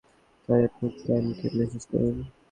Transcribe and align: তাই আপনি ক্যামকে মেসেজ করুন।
তাই 0.49 0.61
আপনি 0.67 0.87
ক্যামকে 0.99 1.47
মেসেজ 1.57 1.83
করুন। 1.91 2.15